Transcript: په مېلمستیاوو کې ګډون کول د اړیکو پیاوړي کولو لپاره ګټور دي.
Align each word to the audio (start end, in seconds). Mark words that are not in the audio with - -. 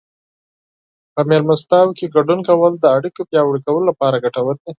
په 1.13 1.21
مېلمستیاوو 1.29 1.95
کې 1.97 2.13
ګډون 2.15 2.39
کول 2.47 2.73
د 2.79 2.85
اړیکو 2.97 3.21
پیاوړي 3.29 3.59
کولو 3.65 3.87
لپاره 3.89 4.21
ګټور 4.25 4.55
دي. 4.63 4.69